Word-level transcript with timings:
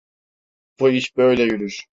Bu 0.79 0.89
iş 0.89 1.17
böyle 1.17 1.43
yürür. 1.43 1.85